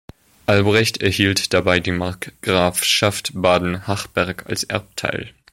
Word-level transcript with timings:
Albrecht 0.47 0.97
erhielt 1.03 1.53
dabei 1.53 1.79
die 1.79 1.91
Markgrafschaft 1.91 3.33
Baden-Hachberg 3.35 4.47
als 4.47 4.63
Erbteil. 4.63 5.31